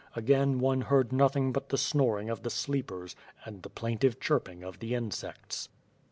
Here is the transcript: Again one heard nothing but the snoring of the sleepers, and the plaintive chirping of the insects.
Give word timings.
Again 0.15 0.57
one 0.57 0.81
heard 0.81 1.13
nothing 1.13 1.51
but 1.53 1.69
the 1.69 1.77
snoring 1.77 2.27
of 2.31 2.41
the 2.41 2.49
sleepers, 2.49 3.15
and 3.45 3.61
the 3.61 3.69
plaintive 3.69 4.19
chirping 4.19 4.63
of 4.63 4.79
the 4.79 4.95
insects. 4.95 5.69